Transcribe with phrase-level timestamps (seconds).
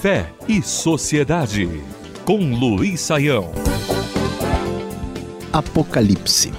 [0.00, 1.68] Fé e Sociedade,
[2.24, 3.50] com Luiz Saião.
[5.52, 6.52] Apocalipse.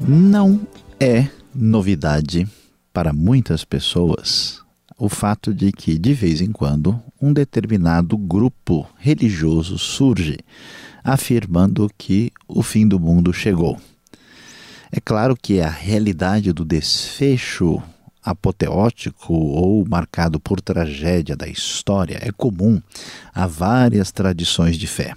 [0.00, 0.66] Não
[1.00, 2.46] é novidade
[2.92, 4.64] para muitas pessoas
[4.98, 10.38] o fato de que, de vez em quando, um determinado grupo religioso surge
[11.04, 13.78] afirmando que o fim do mundo chegou.
[14.90, 17.82] É claro que a realidade do desfecho
[18.22, 22.80] apoteótico ou marcado por tragédia da história é comum
[23.32, 25.14] a várias tradições de fé.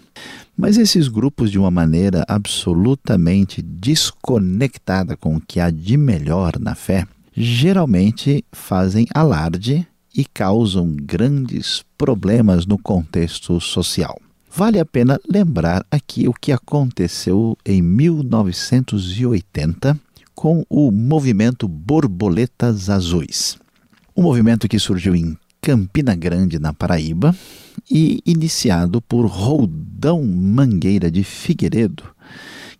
[0.55, 6.75] Mas esses grupos, de uma maneira absolutamente desconectada com o que há de melhor na
[6.75, 14.19] fé, geralmente fazem alarde e causam grandes problemas no contexto social.
[14.51, 19.97] Vale a pena lembrar aqui o que aconteceu em 1980
[20.33, 23.57] com o movimento Borboletas Azuis.
[24.15, 27.35] Um movimento que surgiu em Campina Grande, na Paraíba,
[27.89, 32.03] e iniciado por Roldão Mangueira de Figueiredo,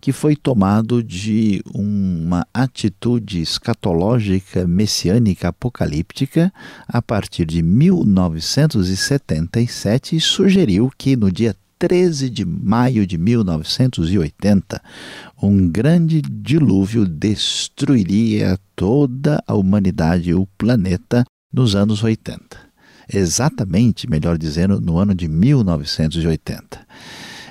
[0.00, 6.50] que foi tomado de uma atitude escatológica messiânica apocalíptica
[6.88, 14.82] a partir de 1977 e sugeriu que no dia 13 de maio de 1980,
[15.42, 22.38] um grande dilúvio destruiria toda a humanidade e o planeta nos anos 80.
[23.10, 26.86] Exatamente, melhor dizendo, no ano de 1980.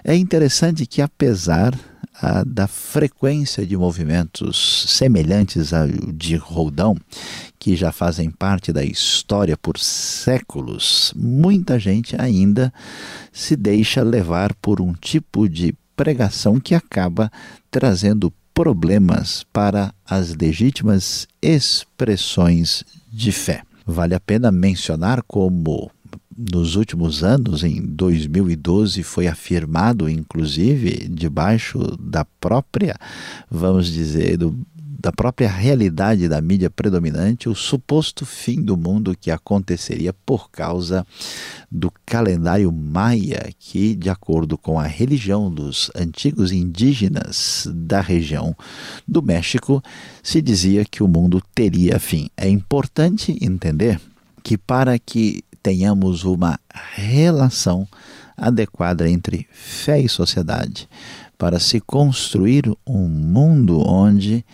[0.04, 1.74] É interessante que, apesar
[2.22, 6.98] ah, da frequência de movimentos semelhantes ao de Roldão,
[7.58, 12.74] que já fazem parte da história por séculos, muita gente ainda
[13.32, 17.32] se deixa levar por um tipo de pregação que acaba
[17.72, 23.64] trazendo problemas para as legítimas expressões de fé.
[23.86, 25.90] Vale a pena mencionar como
[26.40, 32.96] nos últimos anos, em 2012, foi afirmado, inclusive, debaixo da própria,
[33.52, 34.58] vamos dizer, do,
[34.98, 41.06] da própria realidade da mídia predominante, o suposto fim do mundo que aconteceria por causa
[41.70, 48.56] do calendário maia, que, de acordo com a religião dos antigos indígenas da região
[49.06, 49.84] do México,
[50.24, 52.30] se dizia que o mundo teria fim.
[52.38, 54.00] É importante entender
[54.42, 56.60] que para que tenhamos uma
[56.94, 57.88] relação
[58.36, 60.88] adequada entre fé e sociedade,
[61.38, 64.46] para se construir um mundo onde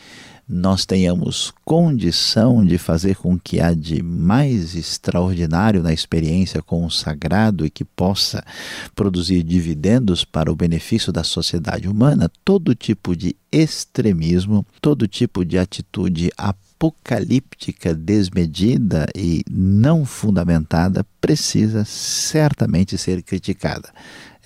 [0.47, 6.91] nós tenhamos condição de fazer com que há de mais extraordinário na experiência com o
[6.91, 8.45] sagrado e que possa
[8.93, 15.57] produzir dividendos para o benefício da sociedade humana, todo tipo de extremismo, todo tipo de
[15.57, 23.89] atitude apocalíptica desmedida e não fundamentada precisa certamente ser criticada.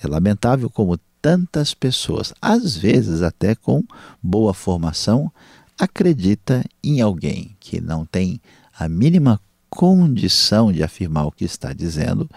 [0.02, 3.84] É lamentável como tantas pessoas, às vezes até com
[4.22, 5.30] boa formação,
[5.80, 8.40] acredita em alguém que não tem
[8.78, 12.28] a mínima condição de afirmar o que está dizendo,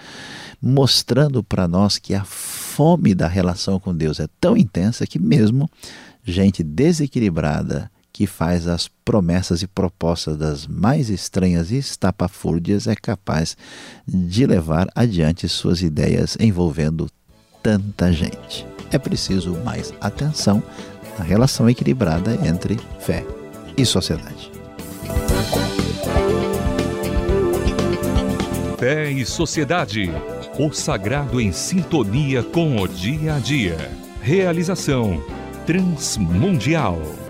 [0.62, 5.70] mostrando para nós que a fome da relação com Deus é tão intensa que mesmo
[6.24, 13.58] gente desequilibrada que faz as promessas e propostas das mais estranhas e estapafúrdias é capaz
[14.08, 17.10] de levar adiante suas ideias envolvendo
[17.64, 18.66] tanta gente.
[18.92, 20.62] É preciso mais atenção
[21.20, 23.26] a relação equilibrada entre fé
[23.78, 24.52] e sociedade.
[28.84, 30.12] Fé e Sociedade.
[30.60, 33.78] O sagrado em sintonia com o dia a dia.
[34.22, 35.24] Realização
[35.66, 37.23] Transmundial.